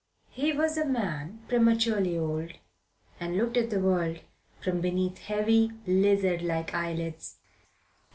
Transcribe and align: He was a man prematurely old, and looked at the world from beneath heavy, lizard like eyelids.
He 0.31 0.51
was 0.51 0.79
a 0.79 0.83
man 0.85 1.43
prematurely 1.47 2.17
old, 2.17 2.53
and 3.19 3.37
looked 3.37 3.55
at 3.55 3.69
the 3.69 3.79
world 3.79 4.21
from 4.59 4.81
beneath 4.81 5.19
heavy, 5.19 5.73
lizard 5.85 6.41
like 6.41 6.73
eyelids. 6.73 7.37